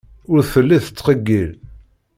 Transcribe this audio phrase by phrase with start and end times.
[0.31, 1.51] Ur telli tettqeyyil.